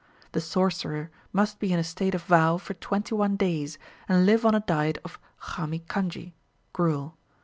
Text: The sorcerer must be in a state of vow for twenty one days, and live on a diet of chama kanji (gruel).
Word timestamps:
The 0.31 0.41
sorcerer 0.41 1.11
must 1.31 1.59
be 1.59 1.71
in 1.71 1.77
a 1.77 1.83
state 1.83 2.15
of 2.15 2.23
vow 2.23 2.57
for 2.57 2.73
twenty 2.73 3.13
one 3.13 3.35
days, 3.35 3.77
and 4.09 4.25
live 4.25 4.47
on 4.47 4.55
a 4.55 4.61
diet 4.61 4.97
of 5.05 5.19
chama 5.39 5.85
kanji 5.85 6.33
(gruel). 6.73 7.19